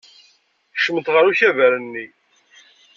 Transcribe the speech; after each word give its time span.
Kecment 0.73 1.11
ɣer 1.13 1.23
ukabar-nni. 1.31 2.05